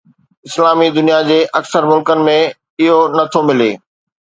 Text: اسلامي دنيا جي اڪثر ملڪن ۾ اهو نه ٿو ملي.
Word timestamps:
اسلامي 0.47 0.87
دنيا 0.99 1.19
جي 1.27 1.37
اڪثر 1.59 1.87
ملڪن 1.91 2.25
۾ 2.31 2.35
اهو 2.41 2.99
نه 3.19 3.29
ٿو 3.33 3.47
ملي. 3.53 3.71